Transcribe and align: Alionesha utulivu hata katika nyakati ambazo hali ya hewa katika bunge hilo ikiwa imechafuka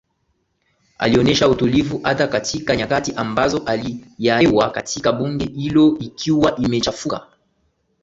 Alionesha 0.97 1.47
utulivu 1.49 1.99
hata 2.03 2.27
katika 2.27 2.75
nyakati 2.75 3.13
ambazo 3.15 3.63
hali 3.65 4.05
ya 4.17 4.39
hewa 4.39 4.69
katika 4.71 5.11
bunge 5.11 5.45
hilo 5.45 5.97
ikiwa 5.99 6.55
imechafuka 6.55 7.27